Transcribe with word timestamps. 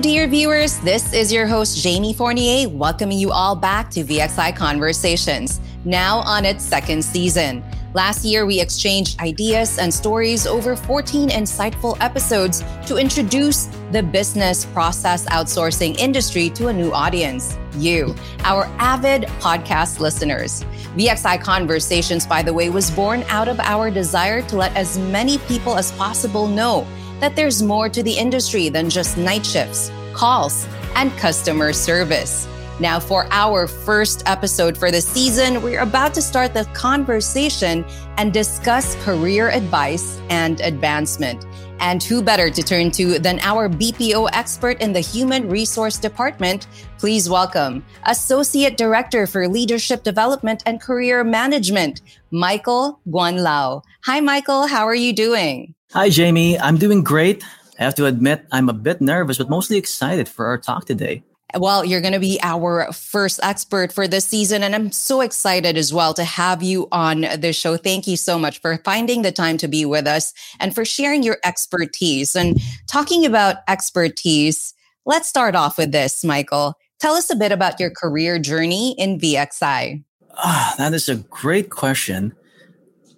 Dear 0.00 0.26
viewers. 0.26 0.78
This 0.80 1.14
is 1.14 1.32
your 1.32 1.46
host, 1.46 1.82
Jamie 1.82 2.12
Fournier, 2.12 2.68
welcoming 2.68 3.18
you 3.18 3.30
all 3.30 3.56
back 3.56 3.90
to 3.92 4.04
VXI 4.04 4.54
Conversations, 4.54 5.58
now 5.86 6.18
on 6.18 6.44
its 6.44 6.62
second 6.62 7.02
season. 7.02 7.64
Last 7.94 8.22
year, 8.22 8.44
we 8.44 8.60
exchanged 8.60 9.18
ideas 9.20 9.78
and 9.78 9.92
stories 9.92 10.46
over 10.46 10.76
14 10.76 11.30
insightful 11.30 11.96
episodes 12.00 12.62
to 12.86 12.98
introduce 12.98 13.70
the 13.90 14.02
business 14.02 14.66
process 14.66 15.24
outsourcing 15.26 15.98
industry 15.98 16.50
to 16.50 16.68
a 16.68 16.72
new 16.72 16.92
audience 16.92 17.56
you, 17.78 18.14
our 18.40 18.64
avid 18.78 19.22
podcast 19.40 20.00
listeners. 20.00 20.64
VXI 20.96 21.40
Conversations, 21.40 22.26
by 22.26 22.42
the 22.42 22.52
way, 22.52 22.70
was 22.70 22.90
born 22.90 23.22
out 23.28 23.48
of 23.48 23.60
our 23.60 23.90
desire 23.90 24.42
to 24.42 24.56
let 24.56 24.74
as 24.76 24.98
many 24.98 25.38
people 25.38 25.76
as 25.76 25.92
possible 25.92 26.46
know 26.48 26.86
that 27.20 27.36
there's 27.36 27.62
more 27.62 27.88
to 27.88 28.02
the 28.02 28.16
industry 28.16 28.68
than 28.68 28.90
just 28.90 29.16
night 29.16 29.44
shifts, 29.44 29.90
calls, 30.12 30.66
and 30.94 31.10
customer 31.18 31.72
service. 31.72 32.48
Now, 32.78 33.00
for 33.00 33.26
our 33.30 33.66
first 33.66 34.22
episode 34.26 34.76
for 34.76 34.90
the 34.90 35.00
season, 35.00 35.62
we're 35.62 35.80
about 35.80 36.12
to 36.14 36.20
start 36.20 36.52
the 36.52 36.66
conversation 36.74 37.86
and 38.18 38.34
discuss 38.34 38.96
career 38.96 39.48
advice 39.48 40.20
and 40.28 40.60
advancement. 40.60 41.46
And 41.80 42.02
who 42.02 42.22
better 42.22 42.50
to 42.50 42.62
turn 42.62 42.90
to 42.92 43.18
than 43.18 43.38
our 43.40 43.68
BPO 43.68 44.28
expert 44.32 44.80
in 44.82 44.92
the 44.92 45.00
Human 45.00 45.48
Resource 45.48 45.98
Department? 45.98 46.66
Please 46.98 47.30
welcome 47.30 47.84
Associate 48.04 48.76
Director 48.76 49.26
for 49.26 49.48
Leadership 49.48 50.02
Development 50.02 50.62
and 50.66 50.80
Career 50.80 51.24
Management, 51.24 52.02
Michael 52.30 53.00
Guanlao. 53.08 53.82
Hi, 54.04 54.20
Michael. 54.20 54.66
How 54.66 54.86
are 54.86 54.94
you 54.94 55.14
doing? 55.14 55.75
Hi, 55.96 56.10
Jamie. 56.10 56.58
I'm 56.58 56.76
doing 56.76 57.02
great. 57.02 57.42
I 57.78 57.84
have 57.84 57.94
to 57.94 58.04
admit, 58.04 58.44
I'm 58.52 58.68
a 58.68 58.74
bit 58.74 59.00
nervous, 59.00 59.38
but 59.38 59.48
mostly 59.48 59.78
excited 59.78 60.28
for 60.28 60.44
our 60.44 60.58
talk 60.58 60.84
today. 60.84 61.22
Well, 61.58 61.86
you're 61.86 62.02
going 62.02 62.12
to 62.12 62.20
be 62.20 62.38
our 62.42 62.92
first 62.92 63.40
expert 63.42 63.94
for 63.94 64.06
this 64.06 64.26
season, 64.26 64.62
and 64.62 64.74
I'm 64.74 64.92
so 64.92 65.22
excited 65.22 65.78
as 65.78 65.94
well 65.94 66.12
to 66.12 66.22
have 66.22 66.62
you 66.62 66.86
on 66.92 67.22
the 67.38 67.50
show. 67.54 67.78
Thank 67.78 68.06
you 68.06 68.18
so 68.18 68.38
much 68.38 68.60
for 68.60 68.76
finding 68.84 69.22
the 69.22 69.32
time 69.32 69.56
to 69.56 69.68
be 69.68 69.86
with 69.86 70.06
us 70.06 70.34
and 70.60 70.74
for 70.74 70.84
sharing 70.84 71.22
your 71.22 71.38
expertise. 71.46 72.36
And 72.36 72.60
talking 72.86 73.24
about 73.24 73.56
expertise, 73.66 74.74
let's 75.06 75.30
start 75.30 75.54
off 75.54 75.78
with 75.78 75.92
this, 75.92 76.22
Michael. 76.22 76.74
Tell 77.00 77.14
us 77.14 77.30
a 77.30 77.36
bit 77.36 77.52
about 77.52 77.80
your 77.80 77.88
career 77.88 78.38
journey 78.38 78.94
in 78.98 79.18
VXI. 79.18 80.04
Ah, 80.34 80.74
that 80.76 80.92
is 80.92 81.08
a 81.08 81.16
great 81.16 81.70
question. 81.70 82.34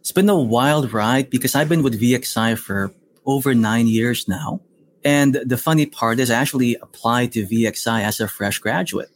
It's 0.09 0.15
been 0.15 0.31
a 0.31 0.41
wild 0.41 0.95
ride 0.95 1.29
because 1.29 1.55
I've 1.55 1.69
been 1.69 1.83
with 1.83 2.01
VXI 2.01 2.57
for 2.57 2.95
over 3.27 3.55
nine 3.55 3.87
years 3.87 4.27
now. 4.27 4.63
And 5.05 5.35
the 5.35 5.59
funny 5.59 5.85
part 5.85 6.19
is 6.19 6.31
I 6.31 6.41
actually 6.41 6.77
applied 6.77 7.33
to 7.33 7.45
VXI 7.45 8.01
as 8.05 8.19
a 8.19 8.27
fresh 8.27 8.59
graduate. 8.59 9.11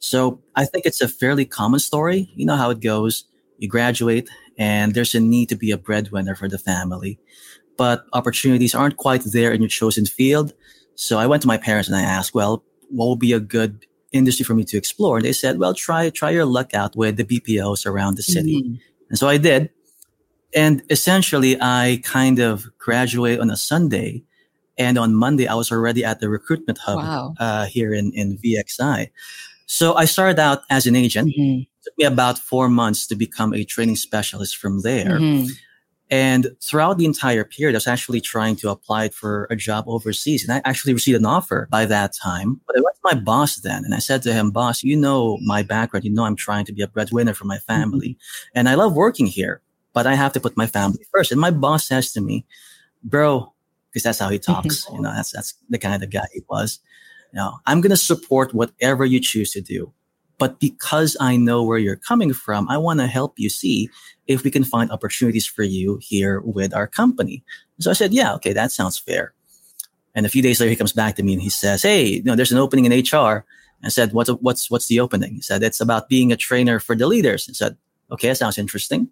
So 0.00 0.42
I 0.54 0.66
think 0.66 0.84
it's 0.84 1.00
a 1.00 1.08
fairly 1.08 1.46
common 1.46 1.80
story. 1.80 2.30
You 2.34 2.44
know 2.44 2.56
how 2.56 2.68
it 2.68 2.80
goes. 2.80 3.24
You 3.56 3.70
graduate 3.70 4.28
and 4.58 4.92
there's 4.92 5.14
a 5.14 5.20
need 5.20 5.48
to 5.48 5.56
be 5.56 5.70
a 5.70 5.78
breadwinner 5.78 6.34
for 6.34 6.46
the 6.46 6.58
family, 6.58 7.18
but 7.78 8.04
opportunities 8.12 8.74
aren't 8.74 8.98
quite 8.98 9.22
there 9.24 9.50
in 9.50 9.62
your 9.62 9.70
chosen 9.70 10.04
field. 10.04 10.52
So 10.94 11.18
I 11.18 11.26
went 11.26 11.40
to 11.40 11.48
my 11.48 11.56
parents 11.56 11.88
and 11.88 11.96
I 11.96 12.02
asked, 12.02 12.34
well, 12.34 12.62
what 12.90 13.08
would 13.08 13.18
be 13.18 13.32
a 13.32 13.40
good 13.40 13.86
industry 14.12 14.44
for 14.44 14.52
me 14.52 14.64
to 14.64 14.76
explore? 14.76 15.16
And 15.16 15.24
they 15.24 15.32
said, 15.32 15.58
well, 15.58 15.72
try, 15.72 16.10
try 16.10 16.32
your 16.32 16.44
luck 16.44 16.74
out 16.74 16.96
with 16.96 17.16
the 17.16 17.24
BPOs 17.24 17.86
around 17.86 18.18
the 18.18 18.22
city. 18.22 18.62
Mm-hmm. 18.62 18.74
And 19.08 19.18
so 19.18 19.26
I 19.26 19.38
did. 19.38 19.70
And 20.54 20.82
essentially, 20.88 21.56
I 21.60 22.00
kind 22.04 22.38
of 22.38 22.66
graduate 22.78 23.40
on 23.40 23.50
a 23.50 23.56
Sunday. 23.56 24.22
And 24.78 24.98
on 24.98 25.14
Monday, 25.14 25.46
I 25.46 25.54
was 25.54 25.70
already 25.70 26.04
at 26.04 26.20
the 26.20 26.28
recruitment 26.28 26.78
hub 26.78 26.98
wow. 26.98 27.34
uh, 27.38 27.66
here 27.66 27.92
in, 27.92 28.12
in 28.12 28.38
VXI. 28.38 29.10
So 29.66 29.94
I 29.94 30.04
started 30.04 30.38
out 30.38 30.62
as 30.70 30.86
an 30.86 30.96
agent. 30.96 31.30
Mm-hmm. 31.30 31.60
It 31.62 31.68
took 31.82 31.98
me 31.98 32.04
about 32.04 32.38
four 32.38 32.68
months 32.68 33.06
to 33.08 33.16
become 33.16 33.54
a 33.54 33.64
training 33.64 33.96
specialist 33.96 34.56
from 34.56 34.82
there. 34.82 35.18
Mm-hmm. 35.18 35.50
And 36.10 36.48
throughout 36.62 36.98
the 36.98 37.06
entire 37.06 37.44
period, 37.44 37.74
I 37.74 37.78
was 37.78 37.86
actually 37.86 38.20
trying 38.20 38.56
to 38.56 38.70
apply 38.70 39.08
for 39.08 39.48
a 39.50 39.56
job 39.56 39.84
overseas. 39.88 40.46
And 40.46 40.52
I 40.52 40.68
actually 40.68 40.92
received 40.92 41.18
an 41.18 41.26
offer 41.26 41.66
by 41.70 41.86
that 41.86 42.12
time. 42.14 42.60
But 42.66 42.76
I 42.76 42.82
went 42.82 42.94
to 42.96 43.16
my 43.16 43.20
boss 43.20 43.56
then 43.56 43.84
and 43.84 43.94
I 43.94 43.98
said 43.98 44.22
to 44.22 44.32
him, 44.32 44.50
boss, 44.50 44.84
you 44.84 44.96
know 44.96 45.38
my 45.38 45.62
background. 45.62 46.04
You 46.04 46.12
know, 46.12 46.24
I'm 46.24 46.36
trying 46.36 46.66
to 46.66 46.72
be 46.72 46.82
a 46.82 46.88
breadwinner 46.88 47.34
for 47.34 47.46
my 47.46 47.58
family 47.58 48.10
mm-hmm. 48.10 48.58
and 48.58 48.68
I 48.68 48.74
love 48.74 48.94
working 48.94 49.26
here 49.26 49.62
but 49.94 50.06
I 50.06 50.14
have 50.14 50.34
to 50.34 50.40
put 50.40 50.56
my 50.56 50.66
family 50.66 51.06
first. 51.10 51.32
And 51.32 51.40
my 51.40 51.50
boss 51.50 51.86
says 51.86 52.12
to 52.12 52.20
me, 52.20 52.44
bro, 53.02 53.54
because 53.90 54.02
that's 54.02 54.18
how 54.18 54.28
he 54.28 54.38
mm-hmm. 54.38 54.52
talks. 54.52 54.86
you 54.92 55.00
know, 55.00 55.14
that's, 55.14 55.30
that's 55.30 55.54
the 55.70 55.78
kind 55.78 56.02
of 56.02 56.10
guy 56.10 56.26
he 56.34 56.42
was. 56.50 56.80
You 57.32 57.38
know, 57.38 57.58
I'm 57.64 57.80
going 57.80 57.90
to 57.90 57.96
support 57.96 58.52
whatever 58.52 59.06
you 59.06 59.20
choose 59.20 59.52
to 59.52 59.62
do. 59.62 59.92
But 60.36 60.58
because 60.58 61.16
I 61.20 61.36
know 61.36 61.62
where 61.62 61.78
you're 61.78 61.96
coming 61.96 62.32
from, 62.32 62.68
I 62.68 62.76
want 62.76 62.98
to 63.00 63.06
help 63.06 63.38
you 63.38 63.48
see 63.48 63.88
if 64.26 64.42
we 64.42 64.50
can 64.50 64.64
find 64.64 64.90
opportunities 64.90 65.46
for 65.46 65.62
you 65.62 65.98
here 66.02 66.40
with 66.40 66.74
our 66.74 66.88
company. 66.88 67.44
So 67.78 67.90
I 67.90 67.94
said, 67.94 68.12
yeah, 68.12 68.34
okay, 68.34 68.52
that 68.52 68.72
sounds 68.72 68.98
fair. 68.98 69.32
And 70.16 70.26
a 70.26 70.28
few 70.28 70.42
days 70.42 70.60
later, 70.60 70.70
he 70.70 70.76
comes 70.76 70.92
back 70.92 71.14
to 71.16 71.22
me 71.22 71.34
and 71.34 71.42
he 71.42 71.50
says, 71.50 71.82
Hey, 71.82 72.06
you 72.06 72.22
know, 72.22 72.36
there's 72.36 72.52
an 72.52 72.58
opening 72.58 72.84
in 72.84 72.92
HR. 72.92 73.44
I 73.84 73.88
said, 73.88 74.12
what's, 74.12 74.30
what's, 74.30 74.70
what's 74.70 74.86
the 74.86 75.00
opening? 75.00 75.34
He 75.34 75.42
said, 75.42 75.62
it's 75.62 75.80
about 75.80 76.08
being 76.08 76.32
a 76.32 76.36
trainer 76.36 76.80
for 76.80 76.96
the 76.96 77.06
leaders. 77.06 77.46
I 77.50 77.52
said, 77.52 77.76
okay, 78.10 78.28
that 78.28 78.38
sounds 78.38 78.56
interesting. 78.56 79.08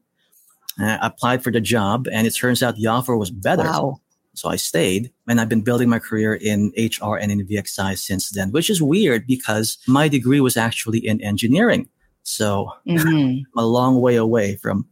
I 0.78 0.98
applied 1.06 1.42
for 1.42 1.50
the 1.50 1.60
job, 1.60 2.06
and 2.10 2.26
it 2.26 2.34
turns 2.34 2.62
out 2.62 2.76
the 2.76 2.86
offer 2.86 3.16
was 3.16 3.30
better. 3.30 3.64
Wow. 3.64 4.00
So 4.34 4.48
I 4.48 4.56
stayed, 4.56 5.12
and 5.28 5.40
I've 5.40 5.48
been 5.48 5.60
building 5.60 5.90
my 5.90 5.98
career 5.98 6.34
in 6.34 6.72
HR 6.76 7.16
and 7.16 7.30
in 7.30 7.46
VXI 7.46 7.98
since 7.98 8.30
then, 8.30 8.50
which 8.50 8.70
is 8.70 8.80
weird 8.80 9.26
because 9.26 9.76
my 9.86 10.08
degree 10.08 10.40
was 10.40 10.56
actually 10.56 11.06
in 11.06 11.20
engineering. 11.20 11.88
So 12.22 12.70
mm-hmm. 12.88 13.08
I'm 13.08 13.46
a 13.56 13.66
long 13.66 14.00
way 14.00 14.16
away 14.16 14.56
from 14.56 14.86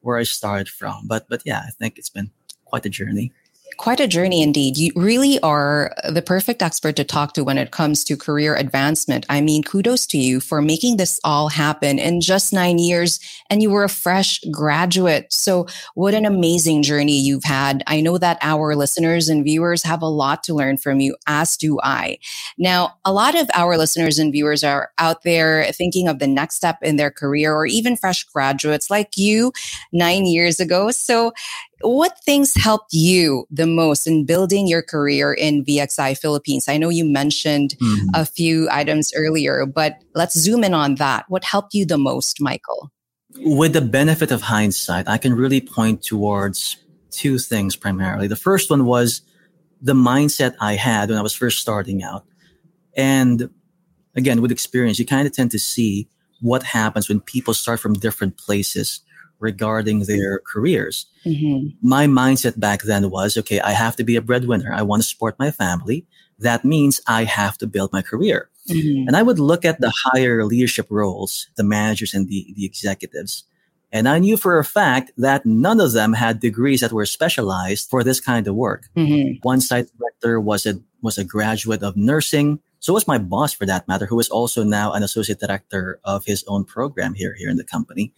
where 0.00 0.16
I 0.16 0.22
started 0.22 0.68
from. 0.68 1.08
But 1.08 1.26
but 1.28 1.42
yeah, 1.44 1.62
I 1.66 1.70
think 1.70 1.98
it's 1.98 2.10
been 2.10 2.30
quite 2.66 2.86
a 2.86 2.90
journey. 2.90 3.32
Quite 3.76 4.00
a 4.00 4.06
journey 4.06 4.42
indeed. 4.42 4.76
You 4.76 4.92
really 4.94 5.40
are 5.40 5.94
the 6.08 6.22
perfect 6.22 6.62
expert 6.62 6.96
to 6.96 7.04
talk 7.04 7.34
to 7.34 7.44
when 7.44 7.58
it 7.58 7.70
comes 7.70 8.04
to 8.04 8.16
career 8.16 8.54
advancement. 8.54 9.26
I 9.28 9.40
mean, 9.40 9.62
kudos 9.62 10.06
to 10.08 10.18
you 10.18 10.40
for 10.40 10.62
making 10.62 10.96
this 10.96 11.20
all 11.24 11.48
happen 11.48 11.98
in 11.98 12.20
just 12.20 12.52
nine 12.52 12.78
years. 12.78 13.20
And 13.50 13.62
you 13.62 13.70
were 13.70 13.84
a 13.84 13.88
fresh 13.88 14.40
graduate. 14.50 15.32
So 15.32 15.66
what 15.94 16.14
an 16.14 16.24
amazing 16.24 16.82
journey 16.82 17.18
you've 17.18 17.44
had. 17.44 17.82
I 17.86 18.00
know 18.00 18.16
that 18.18 18.38
our 18.42 18.74
listeners 18.76 19.28
and 19.28 19.44
viewers 19.44 19.82
have 19.82 20.02
a 20.02 20.06
lot 20.06 20.44
to 20.44 20.54
learn 20.54 20.76
from 20.76 21.00
you, 21.00 21.16
as 21.26 21.56
do 21.56 21.78
I. 21.82 22.18
Now, 22.56 22.96
a 23.04 23.12
lot 23.12 23.34
of 23.34 23.50
our 23.54 23.76
listeners 23.76 24.18
and 24.18 24.32
viewers 24.32 24.62
are 24.64 24.90
out 24.98 25.22
there 25.22 25.64
thinking 25.72 26.08
of 26.08 26.18
the 26.20 26.26
next 26.26 26.56
step 26.56 26.78
in 26.82 26.96
their 26.96 27.10
career 27.10 27.54
or 27.54 27.66
even 27.66 27.96
fresh 27.96 28.24
graduates 28.24 28.90
like 28.90 29.16
you 29.16 29.52
nine 29.92 30.26
years 30.26 30.60
ago. 30.60 30.90
So 30.90 31.32
what 31.84 32.18
things 32.24 32.54
helped 32.54 32.92
you 32.92 33.46
the 33.50 33.66
most 33.66 34.06
in 34.06 34.24
building 34.24 34.66
your 34.66 34.82
career 34.82 35.32
in 35.32 35.64
VXI 35.64 36.16
Philippines? 36.18 36.68
I 36.68 36.76
know 36.76 36.88
you 36.88 37.04
mentioned 37.04 37.76
mm-hmm. 37.80 38.08
a 38.14 38.24
few 38.24 38.68
items 38.70 39.12
earlier, 39.14 39.66
but 39.66 40.02
let's 40.14 40.38
zoom 40.38 40.64
in 40.64 40.74
on 40.74 40.96
that. 40.96 41.26
What 41.28 41.44
helped 41.44 41.74
you 41.74 41.84
the 41.86 41.98
most, 41.98 42.40
Michael? 42.40 42.90
With 43.36 43.72
the 43.72 43.80
benefit 43.80 44.30
of 44.30 44.42
hindsight, 44.42 45.08
I 45.08 45.18
can 45.18 45.34
really 45.34 45.60
point 45.60 46.02
towards 46.02 46.76
two 47.10 47.38
things 47.38 47.76
primarily. 47.76 48.26
The 48.28 48.36
first 48.36 48.70
one 48.70 48.86
was 48.86 49.22
the 49.80 49.94
mindset 49.94 50.54
I 50.60 50.74
had 50.74 51.10
when 51.10 51.18
I 51.18 51.22
was 51.22 51.34
first 51.34 51.58
starting 51.58 52.02
out. 52.02 52.24
And 52.96 53.50
again, 54.14 54.40
with 54.40 54.52
experience, 54.52 54.98
you 54.98 55.06
kind 55.06 55.26
of 55.26 55.32
tend 55.32 55.50
to 55.50 55.58
see 55.58 56.08
what 56.40 56.62
happens 56.62 57.08
when 57.08 57.20
people 57.20 57.54
start 57.54 57.80
from 57.80 57.94
different 57.94 58.36
places 58.36 59.00
regarding 59.38 60.00
their 60.00 60.40
careers. 60.40 61.06
Mm-hmm. 61.24 61.68
My 61.86 62.06
mindset 62.06 62.58
back 62.58 62.82
then 62.82 63.10
was, 63.10 63.36
okay, 63.36 63.60
I 63.60 63.72
have 63.72 63.96
to 63.96 64.04
be 64.04 64.16
a 64.16 64.22
breadwinner. 64.22 64.72
I 64.72 64.82
want 64.82 65.02
to 65.02 65.08
support 65.08 65.38
my 65.38 65.50
family. 65.50 66.06
That 66.38 66.64
means 66.64 67.00
I 67.06 67.24
have 67.24 67.58
to 67.58 67.66
build 67.66 67.92
my 67.92 68.02
career. 68.02 68.48
Mm-hmm. 68.68 69.08
And 69.08 69.16
I 69.16 69.22
would 69.22 69.38
look 69.38 69.64
at 69.64 69.80
the 69.80 69.92
higher 70.04 70.44
leadership 70.44 70.86
roles, 70.90 71.48
the 71.56 71.64
managers 71.64 72.14
and 72.14 72.28
the, 72.28 72.52
the 72.56 72.64
executives. 72.64 73.44
And 73.92 74.08
I 74.08 74.18
knew 74.18 74.36
for 74.36 74.58
a 74.58 74.64
fact 74.64 75.12
that 75.18 75.46
none 75.46 75.80
of 75.80 75.92
them 75.92 76.14
had 76.14 76.40
degrees 76.40 76.80
that 76.80 76.92
were 76.92 77.06
specialized 77.06 77.88
for 77.88 78.02
this 78.02 78.20
kind 78.20 78.48
of 78.48 78.54
work. 78.56 78.88
Mm-hmm. 78.96 79.38
One 79.42 79.60
site 79.60 79.88
director 79.96 80.40
was 80.40 80.66
a, 80.66 80.80
was 81.00 81.18
a 81.18 81.24
graduate 81.24 81.82
of 81.82 81.96
nursing. 81.96 82.58
So 82.84 82.92
was 82.92 83.08
my 83.08 83.16
boss 83.16 83.54
for 83.54 83.64
that 83.64 83.88
matter, 83.88 84.04
who 84.04 84.20
is 84.20 84.28
also 84.28 84.62
now 84.62 84.92
an 84.92 85.02
associate 85.02 85.40
director 85.40 86.00
of 86.04 86.26
his 86.26 86.44
own 86.46 86.64
program 86.66 87.14
here, 87.14 87.34
here 87.34 87.48
in 87.48 87.56
the 87.56 87.64
company. 87.64 88.12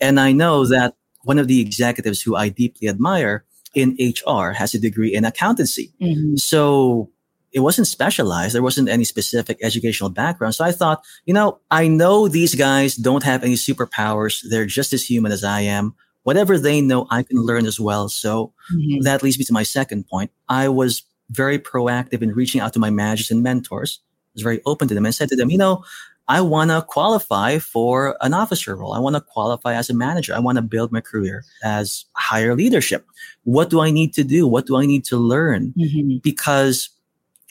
And 0.00 0.18
I 0.18 0.32
know 0.32 0.66
that 0.66 0.96
one 1.22 1.38
of 1.38 1.46
the 1.46 1.60
executives 1.60 2.20
who 2.20 2.34
I 2.34 2.48
deeply 2.48 2.88
admire 2.88 3.44
in 3.76 3.96
HR 4.00 4.50
has 4.50 4.74
a 4.74 4.80
degree 4.80 5.14
in 5.14 5.24
accountancy. 5.24 5.92
Mm-hmm. 6.02 6.34
So 6.34 7.12
it 7.52 7.60
wasn't 7.60 7.86
specialized. 7.86 8.56
There 8.56 8.60
wasn't 8.60 8.88
any 8.88 9.04
specific 9.04 9.56
educational 9.62 10.10
background. 10.10 10.56
So 10.56 10.64
I 10.64 10.72
thought, 10.72 11.04
you 11.24 11.32
know, 11.32 11.60
I 11.70 11.86
know 11.86 12.26
these 12.26 12.56
guys 12.56 12.96
don't 12.96 13.22
have 13.22 13.44
any 13.44 13.54
superpowers. 13.54 14.42
They're 14.50 14.66
just 14.66 14.92
as 14.92 15.04
human 15.04 15.30
as 15.30 15.44
I 15.44 15.60
am. 15.60 15.94
Whatever 16.24 16.58
they 16.58 16.80
know, 16.80 17.06
I 17.08 17.22
can 17.22 17.36
learn 17.36 17.66
as 17.66 17.78
well. 17.78 18.08
So 18.08 18.52
mm-hmm. 18.74 19.02
that 19.02 19.22
leads 19.22 19.38
me 19.38 19.44
to 19.44 19.52
my 19.52 19.62
second 19.62 20.08
point. 20.08 20.32
I 20.48 20.70
was 20.70 21.04
very 21.30 21.60
proactive 21.60 22.20
in 22.20 22.34
reaching 22.34 22.60
out 22.60 22.72
to 22.72 22.80
my 22.80 22.90
managers 22.90 23.30
and 23.30 23.44
mentors. 23.44 24.00
Was 24.38 24.44
very 24.44 24.60
open 24.66 24.88
to 24.88 24.94
them 24.94 25.04
and 25.04 25.14
said 25.14 25.28
to 25.30 25.36
them, 25.36 25.50
you 25.50 25.58
know, 25.58 25.84
I 26.28 26.40
want 26.42 26.70
to 26.70 26.82
qualify 26.82 27.58
for 27.58 28.16
an 28.20 28.34
officer 28.34 28.76
role. 28.76 28.92
I 28.92 28.98
want 28.98 29.16
to 29.16 29.20
qualify 29.20 29.74
as 29.74 29.88
a 29.88 29.94
manager. 29.94 30.34
I 30.34 30.38
want 30.38 30.56
to 30.56 30.62
build 30.62 30.92
my 30.92 31.00
career 31.00 31.44
as 31.64 32.04
higher 32.12 32.54
leadership. 32.54 33.06
What 33.44 33.70
do 33.70 33.80
I 33.80 33.90
need 33.90 34.12
to 34.14 34.24
do? 34.24 34.46
What 34.46 34.66
do 34.66 34.76
I 34.76 34.86
need 34.86 35.04
to 35.06 35.16
learn? 35.16 35.72
Mm-hmm. 35.76 36.18
Because 36.22 36.90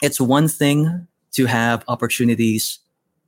it's 0.04 0.22
one 0.22 0.48
thing 0.48 1.08
to 1.34 1.46
have 1.46 1.84
opportunities 1.88 2.80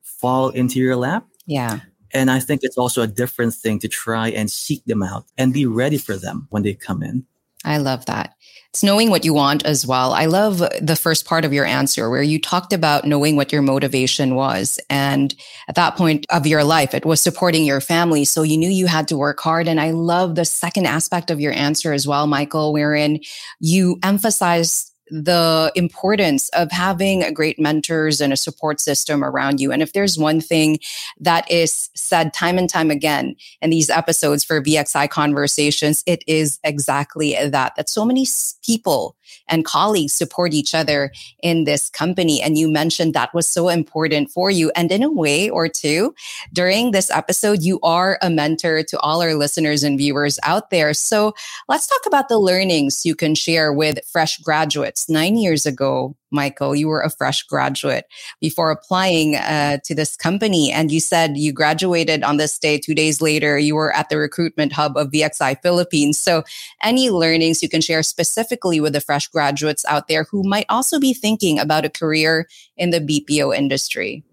fall 0.04 0.50
into 0.50 0.80
your 0.80 0.96
lap. 0.96 1.26
Yeah. 1.48 1.80
And 2.14 2.32
I 2.32 2.40
think 2.40 2.62
it's 2.64 2.78
also 2.78 3.02
a 3.02 3.08
different 3.08 3.54
thing 3.54 3.80
to 3.80 3.88
try 3.88 4.30
and 4.30 4.50
seek 4.52 4.86
them 4.86 5.04
out 5.04 5.26
and 5.38 5.54
be 5.54 5.66
ready 5.66 5.98
for 5.98 6.16
them 6.16 6.48
when 6.52 6.64
they 6.64 6.74
come 6.76 7.04
in. 7.04 7.26
I 7.66 7.78
love 7.78 8.06
that. 8.06 8.36
It's 8.72 8.84
knowing 8.84 9.10
what 9.10 9.26
you 9.26 9.34
want 9.34 9.66
as 9.66 9.86
well. 9.86 10.14
I 10.14 10.26
love 10.26 10.60
the 10.60 10.96
first 10.96 11.26
part 11.26 11.44
of 11.44 11.52
your 11.52 11.66
answer 11.66 12.08
where 12.08 12.22
you 12.22 12.40
talked 12.40 12.72
about 12.72 13.04
knowing 13.04 13.36
what 13.36 13.52
your 13.52 13.64
motivation 13.64 14.36
was. 14.36 14.80
And 14.92 15.34
at 15.68 15.74
that 15.74 15.96
point 15.96 16.28
of 16.30 16.46
your 16.46 16.64
life, 16.64 16.94
it 16.94 17.04
was 17.04 17.20
supporting 17.20 17.66
your 17.66 17.82
family. 17.82 18.26
So 18.26 18.44
you 18.44 18.58
knew 18.58 18.70
you 18.70 18.86
had 18.86 19.08
to 19.08 19.18
work 19.18 19.40
hard. 19.40 19.68
And 19.68 19.82
I 19.82 19.90
love 19.90 20.36
the 20.36 20.46
second 20.46 20.86
aspect 20.86 21.32
of 21.32 21.40
your 21.40 21.52
answer 21.52 21.94
as 21.94 22.08
well, 22.08 22.28
Michael, 22.28 22.72
wherein 22.72 23.22
you 23.60 23.98
emphasize 24.04 24.88
the 25.10 25.72
importance 25.76 26.50
of 26.50 26.72
having 26.72 27.34
great 27.34 27.60
mentors 27.60 28.22
and 28.22 28.34
a 28.34 28.38
support 28.38 28.80
system 28.80 29.24
around 29.24 29.60
you. 29.60 29.72
And 29.72 29.82
if 29.82 29.94
there's 29.94 30.18
one 30.18 30.42
thing 30.42 30.80
that 31.20 31.50
is 31.50 31.90
said 31.96 32.34
time 32.34 32.58
and 32.58 32.70
time 32.70 32.92
again 32.92 33.36
in 33.62 33.70
these 33.70 33.90
episodes 33.90 34.44
for 34.44 34.62
VXI 34.62 35.10
conversations, 35.10 36.04
it 36.06 36.24
is 36.28 36.60
exactly 36.64 37.34
that, 37.34 37.76
that 37.76 37.90
so 37.90 38.06
many 38.06 38.26
people 38.66 39.16
and 39.48 39.66
colleagues 39.66 40.14
support 40.14 40.54
each 40.54 40.74
other 40.74 41.12
in 41.42 41.64
this 41.64 41.90
company. 41.90 42.42
And 42.42 42.58
you 42.58 42.72
mentioned 42.72 43.14
that 43.14 43.34
was 43.34 43.48
so 43.48 43.70
important 43.70 44.31
for 44.31 44.50
you. 44.52 44.72
And 44.76 44.92
in 44.92 45.04
a 45.04 45.12
way 45.12 45.50
or 45.50 45.68
two, 45.68 46.14
during 46.54 46.92
this 46.92 47.10
episode, 47.12 47.62
you 47.62 47.80
are 47.81 48.18
a 48.22 48.30
mentor 48.30 48.84
to 48.84 49.00
all 49.00 49.22
our 49.22 49.36
listeners 49.36 49.84
and 49.84 49.98
viewers 49.98 50.40
out 50.44 50.70
there. 50.70 50.94
So 50.94 51.34
let's 51.68 51.88
talk 51.88 52.02
about 52.06 52.30
the 52.30 52.40
learnings 52.40 53.06
you 53.06 53.16
can 53.16 53.36
share 53.36 53.74
with 53.74 54.00
fresh 54.06 54.38
graduates. 54.38 55.10
Nine 55.10 55.38
years 55.38 55.66
ago, 55.66 56.16
Michael, 56.31 56.76
you 56.76 56.88
were 56.88 57.02
a 57.02 57.10
fresh 57.10 57.44
graduate 57.44 58.06
before 58.40 58.72
applying 58.72 59.36
uh, 59.36 59.78
to 59.86 59.96
this 59.96 60.16
company. 60.16 60.72
And 60.72 60.92
you 60.92 61.00
said 61.00 61.38
you 61.38 61.52
graduated 61.52 62.24
on 62.24 62.38
this 62.38 62.58
day. 62.58 62.78
Two 62.78 62.96
days 62.96 63.22
later, 63.22 63.58
you 63.58 63.76
were 63.76 63.96
at 63.96 64.10
the 64.10 64.18
recruitment 64.18 64.74
hub 64.74 64.98
of 64.98 65.12
VXI 65.12 65.62
Philippines. 65.62 66.20
So, 66.20 66.44
any 66.84 67.10
learnings 67.10 67.62
you 67.62 67.70
can 67.70 67.81
share 67.81 68.04
specifically 68.04 68.80
with 68.80 68.94
the 68.94 69.02
fresh 69.02 69.28
graduates 69.28 69.86
out 69.86 70.08
there 70.08 70.26
who 70.26 70.44
might 70.44 70.66
also 70.70 71.00
be 71.00 71.14
thinking 71.14 71.60
about 71.60 71.86
a 71.86 71.90
career 71.90 72.48
in 72.78 72.92
the 72.92 73.00
BPO 73.00 73.56
industry? 73.56 74.24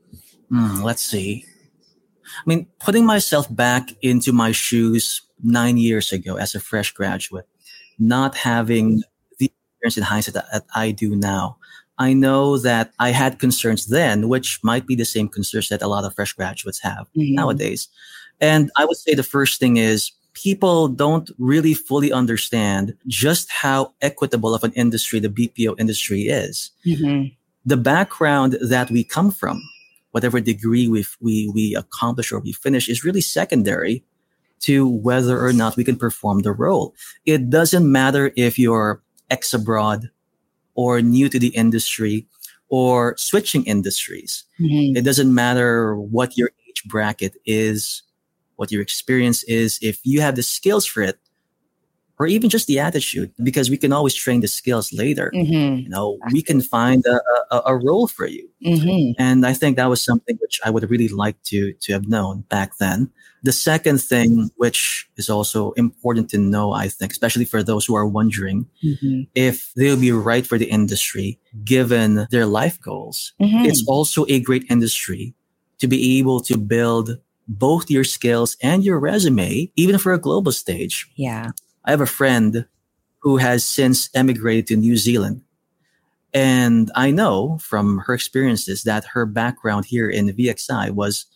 Mm, 0.50 0.82
let's 0.82 1.02
see. 1.02 1.44
I 2.24 2.42
mean, 2.44 2.66
putting 2.78 3.06
myself 3.06 3.54
back 3.54 3.90
into 4.02 4.32
my 4.32 4.52
shoes 4.52 5.22
nine 5.42 5.76
years 5.76 6.12
ago 6.12 6.36
as 6.36 6.54
a 6.54 6.60
fresh 6.60 6.92
graduate, 6.92 7.48
not 7.98 8.36
having 8.36 9.02
the 9.38 9.50
experience 9.80 9.96
in 9.96 10.02
hindsight 10.02 10.34
that 10.34 10.64
I 10.74 10.90
do 10.90 11.16
now, 11.16 11.58
I 11.98 12.12
know 12.12 12.58
that 12.58 12.92
I 12.98 13.10
had 13.10 13.38
concerns 13.38 13.86
then, 13.86 14.28
which 14.28 14.60
might 14.62 14.86
be 14.86 14.94
the 14.94 15.04
same 15.04 15.28
concerns 15.28 15.68
that 15.70 15.82
a 15.82 15.88
lot 15.88 16.04
of 16.04 16.14
fresh 16.14 16.32
graduates 16.32 16.80
have 16.80 17.08
mm-hmm. 17.16 17.34
nowadays. 17.34 17.88
And 18.40 18.70
I 18.76 18.84
would 18.84 18.98
say 18.98 19.14
the 19.14 19.22
first 19.22 19.58
thing 19.58 19.78
is 19.78 20.12
people 20.34 20.88
don't 20.88 21.30
really 21.38 21.72
fully 21.72 22.12
understand 22.12 22.94
just 23.06 23.50
how 23.50 23.94
equitable 24.02 24.54
of 24.54 24.62
an 24.62 24.72
industry 24.72 25.18
the 25.18 25.30
BPO 25.30 25.80
industry 25.80 26.22
is. 26.22 26.70
Mm-hmm. 26.84 27.28
The 27.64 27.76
background 27.78 28.58
that 28.60 28.90
we 28.90 29.02
come 29.02 29.30
from, 29.30 29.62
whatever 30.10 30.38
degree 30.40 30.86
we 30.88 31.04
we 31.20 31.50
we 31.54 31.74
accomplish 31.74 32.30
or 32.30 32.40
we 32.40 32.52
finish, 32.52 32.88
is 32.88 33.04
really 33.04 33.22
secondary 33.22 34.04
to 34.60 34.86
whether 34.86 35.44
or 35.44 35.52
not 35.52 35.76
we 35.76 35.84
can 35.84 35.96
perform 35.96 36.40
the 36.40 36.52
role. 36.52 36.94
It 37.24 37.50
doesn't 37.50 37.90
matter 37.90 38.32
if 38.36 38.58
you're 38.58 39.02
ex 39.30 39.54
abroad 39.54 40.10
or 40.76 41.02
new 41.02 41.28
to 41.28 41.38
the 41.38 41.48
industry 41.48 42.26
or 42.68 43.16
switching 43.16 43.64
industries. 43.64 44.44
Mm-hmm. 44.60 44.96
It 44.96 45.04
doesn't 45.04 45.34
matter 45.34 45.96
what 45.96 46.36
your 46.36 46.50
age 46.68 46.84
bracket 46.84 47.34
is, 47.44 48.02
what 48.56 48.70
your 48.70 48.82
experience 48.82 49.42
is. 49.44 49.78
If 49.82 50.00
you 50.04 50.20
have 50.20 50.36
the 50.36 50.42
skills 50.42 50.86
for 50.86 51.02
it, 51.02 51.18
or 52.18 52.26
even 52.26 52.48
just 52.48 52.66
the 52.66 52.78
attitude, 52.78 53.32
because 53.42 53.68
we 53.68 53.76
can 53.76 53.92
always 53.92 54.14
train 54.14 54.40
the 54.40 54.48
skills 54.48 54.92
later. 54.92 55.30
Mm-hmm. 55.34 55.80
You 55.80 55.88
know, 55.88 56.18
we 56.32 56.42
can 56.42 56.60
find 56.60 57.04
a, 57.06 57.20
a, 57.50 57.62
a 57.66 57.76
role 57.76 58.08
for 58.08 58.26
you. 58.26 58.48
Mm-hmm. 58.64 59.20
And 59.22 59.46
I 59.46 59.52
think 59.52 59.76
that 59.76 59.90
was 59.90 60.00
something 60.02 60.36
which 60.40 60.60
I 60.64 60.70
would 60.70 60.88
really 60.90 61.08
like 61.08 61.40
to 61.44 61.72
to 61.72 61.92
have 61.92 62.08
known 62.08 62.44
back 62.48 62.78
then. 62.78 63.10
The 63.42 63.52
second 63.52 64.00
thing, 64.00 64.50
which 64.56 65.08
is 65.16 65.30
also 65.30 65.70
important 65.72 66.30
to 66.30 66.38
know, 66.38 66.72
I 66.72 66.88
think, 66.88 67.12
especially 67.12 67.44
for 67.44 67.62
those 67.62 67.84
who 67.84 67.94
are 67.94 68.06
wondering 68.06 68.66
mm-hmm. 68.84 69.22
if 69.34 69.72
they'll 69.76 70.00
be 70.00 70.10
right 70.10 70.44
for 70.44 70.58
the 70.58 70.70
industry 70.70 71.38
given 71.64 72.26
their 72.30 72.46
life 72.46 72.80
goals, 72.80 73.34
mm-hmm. 73.40 73.66
it's 73.66 73.84
also 73.86 74.24
a 74.28 74.40
great 74.40 74.64
industry 74.68 75.34
to 75.78 75.86
be 75.86 76.18
able 76.18 76.40
to 76.40 76.56
build 76.56 77.18
both 77.46 77.90
your 77.90 78.02
skills 78.02 78.56
and 78.60 78.82
your 78.82 78.98
resume, 78.98 79.70
even 79.76 79.98
for 79.98 80.12
a 80.12 80.18
global 80.18 80.50
stage. 80.50 81.06
Yeah. 81.14 81.50
I 81.86 81.90
have 81.90 82.00
a 82.00 82.06
friend 82.06 82.66
who 83.20 83.36
has 83.38 83.64
since 83.64 84.10
emigrated 84.14 84.66
to 84.68 84.76
New 84.76 84.96
Zealand. 84.96 85.42
And 86.34 86.90
I 86.94 87.10
know 87.10 87.58
from 87.58 87.98
her 88.06 88.14
experiences 88.14 88.82
that 88.82 89.04
her 89.06 89.24
background 89.24 89.86
here 89.86 90.10
in 90.10 90.28
VXI 90.28 90.90
was 90.90 91.26